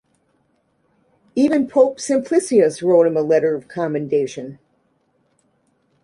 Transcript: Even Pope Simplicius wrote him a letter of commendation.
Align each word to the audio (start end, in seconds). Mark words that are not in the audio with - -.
Even 1.35 1.67
Pope 1.67 1.99
Simplicius 1.99 2.81
wrote 2.81 3.05
him 3.05 3.15
a 3.15 3.21
letter 3.21 3.53
of 3.53 3.67
commendation. 3.67 4.57